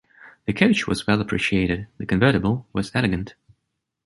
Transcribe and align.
The 0.47 0.53
coach 0.53 0.87
was 0.87 1.05
well 1.05 1.21
appreciated, 1.21 1.85
the 1.99 2.07
convertible 2.07 2.65
was 2.73 2.89
elegant. 2.95 3.35